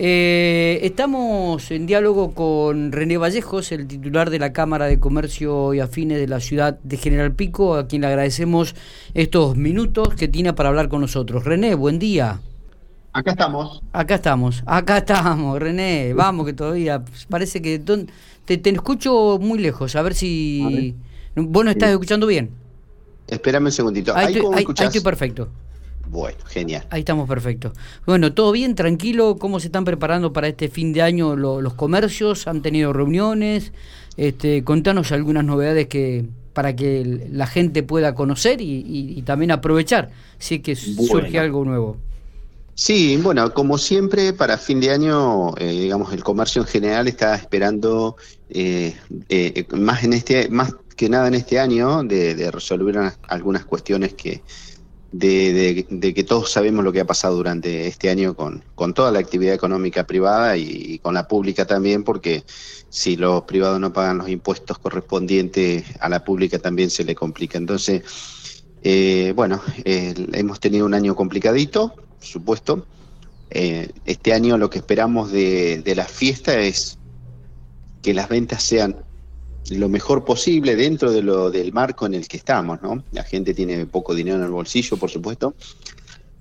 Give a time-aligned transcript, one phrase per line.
[0.00, 5.80] Eh, estamos en diálogo con René Vallejos, el titular de la Cámara de Comercio y
[5.80, 8.76] Afines de la ciudad de General Pico, a quien le agradecemos
[9.14, 11.44] estos minutos que tiene para hablar con nosotros.
[11.44, 12.40] René, buen día.
[13.12, 13.82] Acá estamos.
[13.92, 16.14] Acá estamos, acá estamos, René.
[16.14, 20.94] Vamos que todavía parece que te, te escucho muy lejos, a ver si...
[21.34, 22.50] ¿Vos no estás escuchando bien?
[23.26, 24.14] Espérame un segundito.
[24.14, 25.48] Ahí, ahí estoy perfecto.
[26.10, 26.86] Bueno, genial.
[26.90, 27.72] Ahí estamos perfecto.
[28.06, 29.36] Bueno, todo bien, tranquilo.
[29.38, 32.46] ¿Cómo se están preparando para este fin de año los comercios?
[32.46, 33.72] ¿Han tenido reuniones?
[34.16, 40.56] Este, contanos algunas novedades que para que la gente pueda conocer y, también aprovechar si
[40.56, 41.96] es que surge algo nuevo.
[42.74, 47.36] Sí, bueno, como siempre, para fin de año, eh, digamos, el comercio en general está
[47.36, 48.16] esperando
[48.50, 48.96] eh,
[49.28, 54.42] eh, más en este, más que nada en este año, de resolver algunas cuestiones que
[55.10, 59.18] de, que todos sabemos lo que ha pasado durante este año con, con toda la
[59.18, 62.44] actividad económica privada y, con la pública también, porque
[62.90, 67.58] si los privados no pagan los impuestos correspondientes a la pública también se le complica.
[67.58, 68.02] Entonces,
[68.82, 72.86] eh, bueno, hemos tenido un año complicadito, supuesto.
[73.50, 76.98] Eh, este año lo que esperamos de, de la fiesta es
[78.02, 79.07] que las ventas sean
[79.70, 83.02] lo mejor posible dentro de lo del marco en el que estamos, ¿no?
[83.12, 85.54] La gente tiene poco dinero en el bolsillo, por supuesto,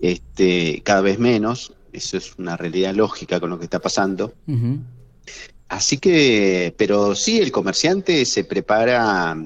[0.00, 4.34] este, cada vez menos, eso es una realidad lógica con lo que está pasando.
[5.68, 9.36] Así que, pero sí, el comerciante se prepara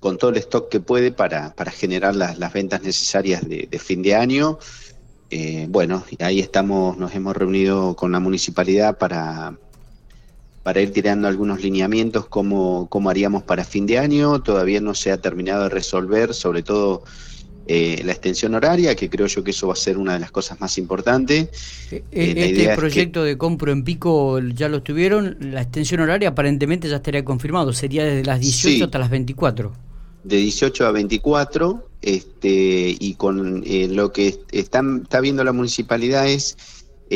[0.00, 4.02] con todo el stock que puede para, para generar las, las ventas necesarias de, fin
[4.02, 4.58] de año.
[5.30, 9.56] Eh, bueno, ahí estamos, nos hemos reunido con la municipalidad para,
[10.64, 14.42] para ir tirando algunos lineamientos como, haríamos para fin de año.
[14.42, 17.04] Todavía no se ha terminado de resolver, sobre todo
[17.66, 20.30] eh, la extensión horaria, que creo yo que eso va a ser una de las
[20.30, 21.50] cosas más importantes.
[21.90, 26.88] Eh, eh, este proyecto de compro en pico ya lo tuvieron, la extensión horaria aparentemente
[26.88, 29.70] ya estaría confirmado, sería desde las 18 hasta las 24.
[30.24, 33.62] De 18 a 24, este, y con
[33.94, 36.56] lo que están, está viendo la municipalidad es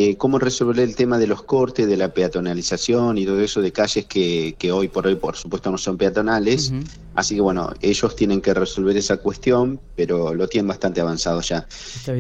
[0.01, 3.73] eh, cómo resolver el tema de los cortes, de la peatonalización y todo eso de
[3.73, 6.73] calles que, hoy por hoy, por supuesto, no son peatonales.
[7.17, 11.67] Así que bueno, ellos tienen que resolver esa cuestión, pero lo tienen bastante avanzado ya.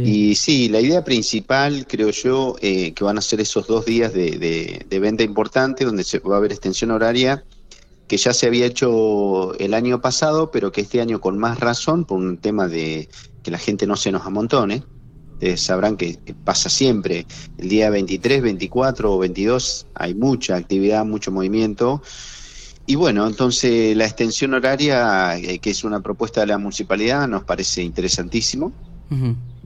[0.05, 4.13] Y sí, la idea principal, creo yo, eh, que van a ser esos dos días
[4.13, 7.45] de, venta importante, donde se va a haber extensión horaria
[8.09, 12.07] que ya se había hecho el año pasado, pero que este año con más razón,
[12.07, 13.09] por un tema de
[13.45, 14.83] que la gente no se nos amontone.
[15.39, 17.25] Ustedes sabrán que, pasa siempre.
[17.59, 22.03] El día 23, 24 o 22 hay mucha actividad, mucho movimiento.
[22.87, 27.45] Y bueno, entonces la extensión horaria, eh, que es una propuesta de la municipalidad, nos
[27.45, 28.73] parece interesantísimo.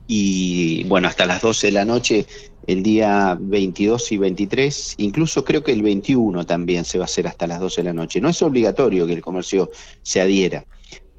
[0.05, 2.27] Y bueno, hasta las 12 de la noche,
[2.67, 7.25] el día 22 y 23, incluso creo que el 21 también se va a hacer
[7.25, 8.21] hasta las 12 de la noche.
[8.21, 9.71] No es obligatorio que el comercio
[10.03, 10.65] se adhiera,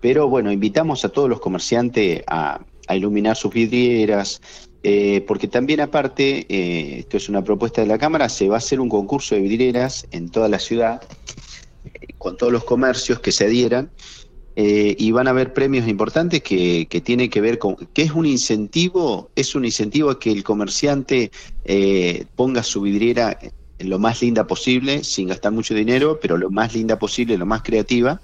[0.00, 4.40] pero bueno, invitamos a todos los comerciantes a, a iluminar sus vidrieras,
[4.82, 8.58] eh, porque también aparte, eh, esto es una propuesta de la Cámara, se va a
[8.58, 11.02] hacer un concurso de vidrieras en toda la ciudad,
[11.84, 13.90] eh, con todos los comercios que se adhieran,
[14.56, 18.24] y van a haber premios importantes que, que tiene que ver con, que es un
[18.24, 21.32] incentivo, es un incentivo a que el comerciante
[22.36, 23.36] ponga su vidriera
[23.80, 27.62] lo más linda posible, sin gastar mucho dinero, pero lo más linda posible, lo más
[27.62, 28.20] creativa,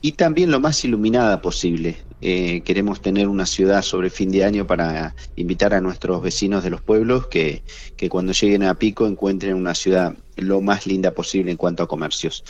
[0.00, 1.96] y también lo más iluminada posible.
[2.22, 6.70] Eh, queremos tener una ciudad sobre fin de año para invitar a nuestros vecinos de
[6.70, 7.62] los pueblos que,
[7.96, 11.88] que cuando lleguen a Pico encuentren una ciudad lo más linda posible en cuanto a
[11.88, 12.44] comercios.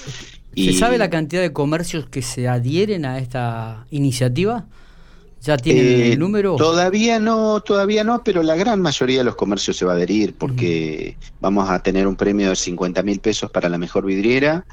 [0.55, 4.67] ¿Se sabe la cantidad de comercios que se adhieren a esta iniciativa?
[5.43, 6.57] ¿Ya tienen el eh, número?
[6.57, 10.35] Todavía no, todavía no, pero la gran mayoría de los comercios se va a adherir
[10.35, 14.65] porque vamos a tener un premio de 50 mil pesos para la mejor vidriera,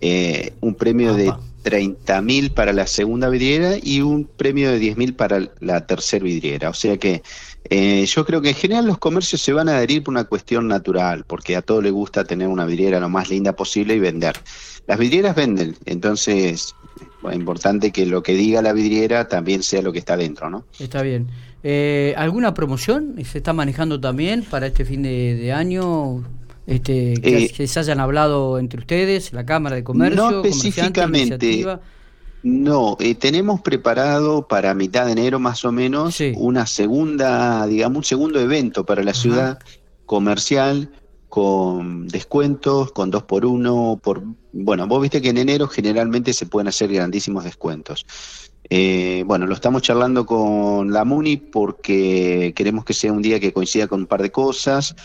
[0.00, 1.32] eh, un premio de
[1.66, 6.24] 30 mil para la segunda vidriera y un premio de 10 mil para la tercera
[6.24, 6.70] vidriera.
[6.70, 7.24] O sea que
[7.70, 10.68] eh, yo creo que en general los comercios se van a adherir por una cuestión
[10.68, 14.36] natural, porque a todos les gusta tener una vidriera lo más linda posible y vender.
[14.86, 16.72] Las vidrieras venden, entonces
[17.28, 20.64] es importante que lo que diga la vidriera también sea lo que está dentro, ¿no?
[20.78, 21.26] Está bien.
[21.64, 26.22] Eh, ¿Alguna promoción se está manejando también para este fin de año?
[26.66, 31.66] Este, eh, que, se hayan hablado entre ustedes, la Cámara de Comercio, no específicamente.
[32.42, 38.04] No, eh, tenemos preparado para mitad de enero más o menos una segunda, digamos, un
[38.04, 39.58] segundo evento para la ciudad
[40.04, 40.90] comercial
[41.28, 44.22] con descuentos, con dos por uno, por
[44.52, 48.06] bueno, vos viste que en enero generalmente se pueden hacer grandísimos descuentos.
[48.70, 53.52] Eh, bueno, lo estamos charlando con la MUNI porque queremos que sea un día que
[53.52, 54.96] coincida con un par de cosas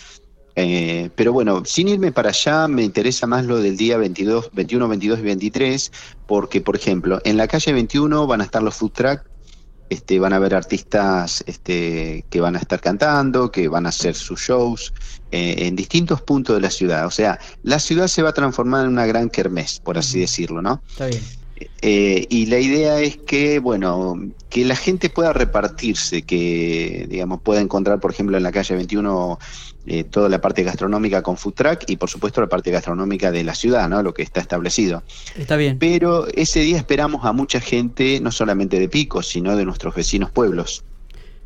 [0.56, 4.88] Eh, pero bueno, sin irme para allá, me interesa más lo del día 22, 21,
[4.88, 5.92] 22 y 23,
[6.28, 9.22] porque, por ejemplo, en la calle 21 van a estar los food truck,
[9.90, 14.16] este, van a haber artistas este, que van a estar cantando, que van a hacer
[14.16, 14.94] sus shows
[15.32, 17.06] eh, en distintos puntos de la ciudad.
[17.06, 20.62] O sea, la ciudad se va a transformar en una gran kermés, por así decirlo,
[20.62, 20.82] ¿no?
[20.92, 21.41] Está bien.
[21.82, 24.20] Eh, y la idea es que, bueno,
[24.50, 29.40] que la gente pueda repartirse, que, digamos, pueda encontrar, por ejemplo, en la calle 21
[29.88, 33.44] eh, toda la parte gastronómica con food truck y, por supuesto, la parte gastronómica de
[33.44, 34.04] la ciudad, ¿no?
[34.04, 35.04] Lo que está establecido.
[35.36, 35.80] Está bien.
[35.80, 40.32] Pero ese día esperamos a mucha gente, no solamente de Pico, sino de nuestros vecinos
[40.32, 40.84] pueblos.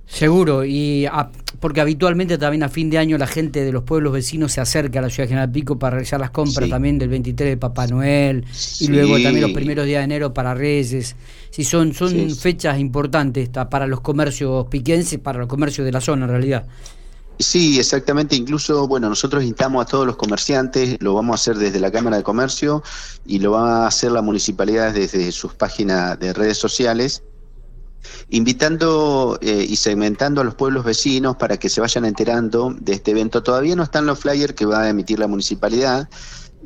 [0.07, 1.07] Seguro, y
[1.59, 4.99] porque habitualmente también a fin de año la gente de los pueblos vecinos se acerca
[4.99, 7.87] a la ciudad de General Pico para realizar las compras también del 23 de Papá
[7.87, 8.45] Noel
[8.79, 11.15] y luego también los primeros días de enero para Reyes.
[11.49, 16.25] Sí, son, son fechas importantes para los comercios piquenses, para los comercios de la zona
[16.25, 16.67] en realidad.
[17.39, 18.35] Sí, exactamente.
[18.35, 22.17] Incluso, bueno, nosotros instamos a todos los comerciantes, lo vamos a hacer desde la Cámara
[22.17, 22.83] de Comercio
[23.25, 27.23] y lo va a hacer la municipalidad desde sus páginas de redes sociales
[28.29, 33.11] invitando eh, y segmentando a los pueblos vecinos para que se vayan enterando de este
[33.11, 33.43] evento.
[33.43, 36.09] Todavía no están los flyers que va a emitir la municipalidad.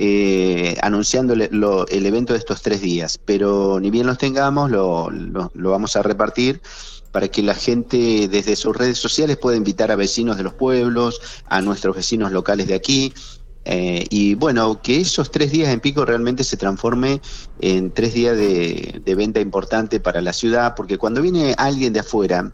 [0.02, 5.70] Eh, anunciando el evento de estos tres días, pero ni bien los tengamos, lo, lo
[5.72, 6.62] vamos a repartir
[7.12, 11.20] para que la gente desde sus redes sociales pueda invitar a vecinos de los pueblos,
[11.48, 13.14] a nuestros vecinos locales de aquí,
[13.72, 17.22] eh, y bueno, que esos tres días en pico realmente se transforme
[17.62, 22.52] en tres días de, venta importante para la ciudad, porque cuando viene alguien de afuera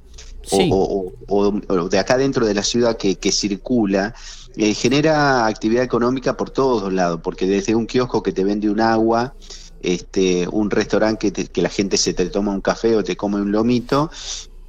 [0.51, 4.13] o, de acá dentro de la ciudad que, circula,
[4.57, 8.81] eh, genera actividad económica por todos lados, porque desde un kiosco que te vende un
[8.81, 9.35] agua,
[9.81, 13.37] este, un restaurante que, que la gente se te toma un café o te come
[13.37, 14.11] un lomito,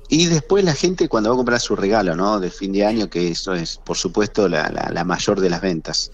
[0.09, 2.39] y después la gente cuando va a comprar su regalo, ¿no?
[2.39, 6.11] De fin de año, que eso es, por supuesto, la, la, mayor de las ventas.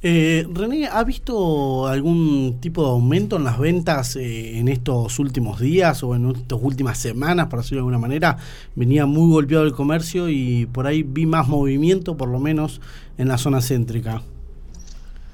[0.00, 5.58] Eh, René, ¿ha visto algún tipo de aumento en las ventas eh, en estos últimos
[5.58, 8.36] días o en estas últimas semanas, por decirlo de alguna manera?
[8.76, 12.80] Venía muy golpeado el comercio y por ahí vi más movimiento, por lo menos
[13.16, 14.22] en la zona céntrica.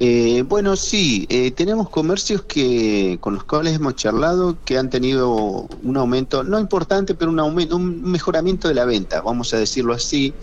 [0.07, 5.67] Eh, bueno, sí, eh, tenemos comercios que con los cuales hemos charlado que han tenido
[5.83, 9.95] un aumento, no importante, pero un aumento, un mejoramiento de la venta, vamos a decirlo
[9.95, 10.35] así.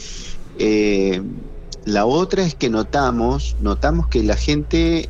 [0.58, 1.22] Eh,
[1.86, 5.08] la otra es que notamos, notamos que la gente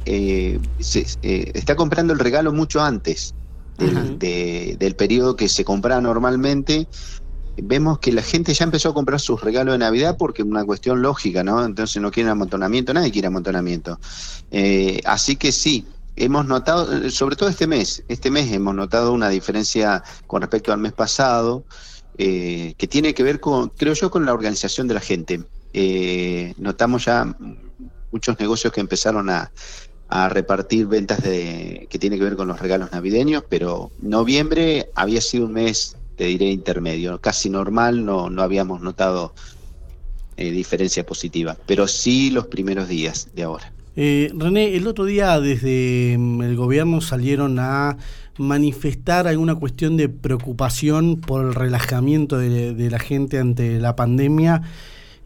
[0.79, 3.33] se, está comprando el regalo mucho antes
[3.77, 6.89] del, del periodo que se compra normalmente
[7.61, 10.65] vemos que la gente ya empezó a comprar sus regalos de Navidad porque es una
[10.65, 11.63] cuestión lógica, ¿no?
[11.63, 13.99] Entonces no quieren amontonamiento, nadie quiere amontonamiento.
[14.49, 15.85] Eh, así que sí,
[16.15, 20.79] hemos notado, sobre todo este mes, este mes hemos notado una diferencia con respecto al
[20.79, 21.63] mes pasado,
[22.17, 25.43] eh, que tiene que ver con, creo yo, con la organización de la gente.
[25.73, 27.33] Eh, notamos ya
[28.11, 29.51] muchos negocios que empezaron a,
[30.09, 35.21] a repartir ventas de que tiene que ver con los regalos navideños, pero noviembre había
[35.21, 39.33] sido un mes te diré intermedio, casi normal, no, no habíamos notado
[40.37, 43.73] eh, diferencia positiva, pero sí los primeros días de ahora.
[43.95, 47.97] Eh, René, el otro día desde mm, el gobierno salieron a
[48.37, 54.61] manifestar alguna cuestión de preocupación por el relajamiento de, la gente ante la pandemia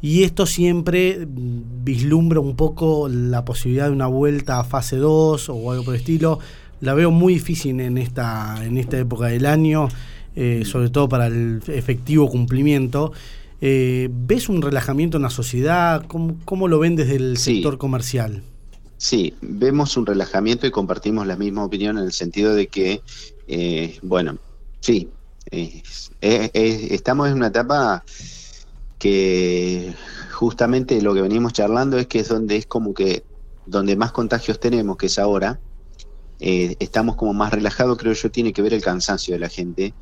[0.02, 5.50] y esto siempre mm, vislumbra un poco la posibilidad de una vuelta a fase 2
[5.50, 6.40] o algo por el estilo.
[6.80, 9.90] La veo muy difícil en esta, en esta época del año.
[10.36, 13.13] Eh, sobre todo para el efectivo cumplimiento.
[13.62, 16.06] Eh, ¿Ves un relajamiento en la sociedad?
[16.08, 18.44] ¿Cómo, lo ven desde el sector comercial?
[18.98, 23.01] Sí, vemos un relajamiento y compartimos la misma opinión en el sentido de que,
[23.48, 24.38] eh, bueno,
[24.82, 25.10] sí,
[26.22, 28.04] estamos en una etapa
[29.00, 29.94] que
[30.34, 33.24] justamente lo que venimos charlando es que es donde es como que
[33.65, 35.60] donde más contagios tenemos, que es ahora,
[36.39, 39.94] estamos como más relajados, creo yo, tiene que ver el cansancio de la gente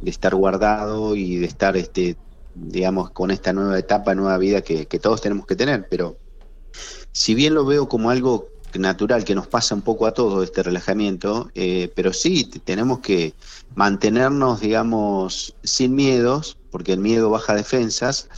[0.00, 2.16] de estar guardado y de estar, este,
[2.54, 5.86] digamos, con esta nueva etapa, nueva vida que, todos tenemos que tener.
[5.88, 6.16] Pero
[7.12, 10.62] si bien lo veo como algo natural que nos pasa un poco a todos este
[10.62, 13.34] relajamiento, eh, pero sí tenemos que
[13.74, 18.28] mantenernos, digamos, sin miedos, porque el miedo baja defensas,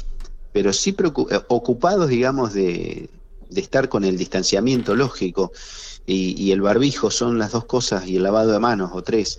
[0.52, 0.97] pero sí
[1.31, 3.11] eh, ocupados, digamos, de,
[3.50, 5.52] de, estar con el distanciamiento lógico
[6.07, 9.38] y, y, el barbijo son las dos cosas y el lavado de manos o tres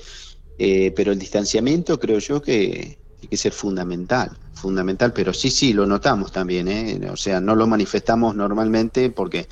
[0.58, 5.74] eh, pero el distanciamiento creo yo que tiene que ser fundamental, fundamental, pero sí, sí,
[5.74, 7.00] lo notamos también, ¿eh?
[7.10, 9.48] o sea, no lo manifestamos normalmente porque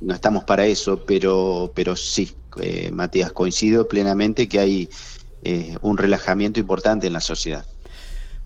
[0.00, 4.88] no estamos para eso, pero, pero sí, eh, Matías, coincido plenamente que hay
[5.80, 7.66] un relajamiento importante en la sociedad.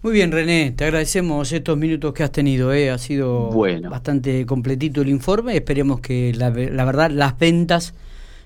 [0.07, 2.73] Muy bien, René, te agradecemos estos minutos que has tenido.
[2.73, 2.91] ¿eh?
[2.91, 3.51] Ha sido
[3.91, 5.57] bastante completito el informe.
[5.57, 7.93] Esperemos que la, verdad las ventas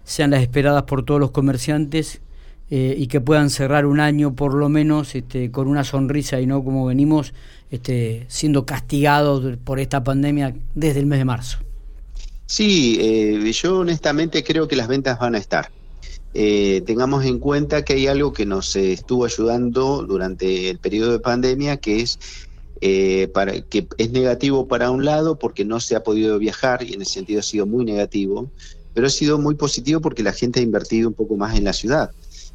[0.03, 2.23] sean las esperadas por todos los comerciantes
[2.71, 6.47] eh, y que puedan cerrar un año por lo menos este, con una sonrisa y
[6.47, 7.35] no como venimos
[7.71, 11.59] este, siendo castigados por esta pandemia desde el mes de marzo.
[12.47, 15.71] Sí, eh, yo honestamente creo que las ventas van a estar.
[16.35, 21.19] Eh, tengamos en cuenta que hay algo que nos estuvo ayudando durante el periodo de
[21.19, 22.19] pandemia, que es
[22.81, 23.31] eh,
[23.69, 27.15] que es negativo para un lado porque no se ha podido viajar y en ese
[27.15, 28.51] sentido ha sido muy negativo,
[28.95, 31.73] pero ha sido muy positivo porque la gente ha invertido un poco más en la
[31.73, 32.11] ciudad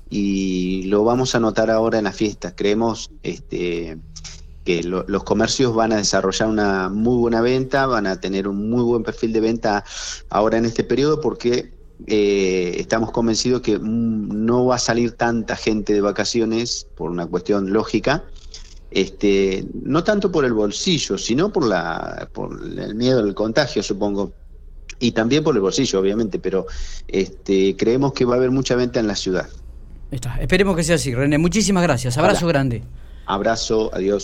[0.09, 2.53] y lo vamos a notar ahora en las fiestas.
[2.55, 3.97] Creemos este,
[4.63, 8.83] que los comercios van a desarrollar una muy buena venta, van a tener un muy
[8.83, 9.83] buen perfil de venta
[10.29, 11.71] ahora en este periodo porque
[12.07, 17.25] eh, estamos convencidos que mm, no va a salir tanta gente de vacaciones por una
[17.27, 18.25] cuestión lógica,
[18.91, 24.33] este, no tanto por el bolsillo, sino por, la, por el miedo al contagio, supongo,
[24.99, 26.65] y también por el bolsillo, obviamente, pero
[27.07, 29.47] este, creemos que va a haber mucha venta en la ciudad.
[30.15, 30.37] Está.
[30.39, 31.37] Esperemos que sea así, René.
[31.37, 32.17] Muchísimas gracias.
[32.17, 32.81] Abrazo grande.
[33.25, 34.23] Abrazo, adiós.